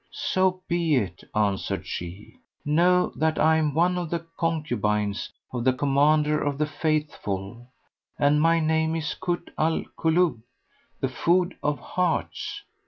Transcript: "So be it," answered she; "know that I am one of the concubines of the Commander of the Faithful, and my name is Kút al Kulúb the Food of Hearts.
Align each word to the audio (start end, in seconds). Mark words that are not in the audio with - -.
"So 0.33 0.63
be 0.67 0.95
it," 0.95 1.23
answered 1.35 1.85
she; 1.85 2.37
"know 2.65 3.13
that 3.15 3.37
I 3.37 3.57
am 3.57 3.75
one 3.75 3.99
of 3.99 4.09
the 4.09 4.25
concubines 4.35 5.31
of 5.53 5.63
the 5.63 5.73
Commander 5.73 6.41
of 6.41 6.57
the 6.57 6.65
Faithful, 6.65 7.67
and 8.17 8.41
my 8.41 8.59
name 8.59 8.95
is 8.95 9.15
Kút 9.21 9.49
al 9.59 9.83
Kulúb 9.99 10.41
the 11.01 11.07
Food 11.09 11.55
of 11.61 11.77
Hearts. 11.77 12.63